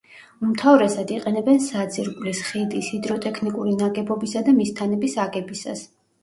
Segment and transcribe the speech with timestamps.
[0.45, 5.87] უმთავრესად იყენებენ საძირკვლის, ხიდის, ჰიდროტექნიკური ნაგებობისა და მისთანების აგებისას.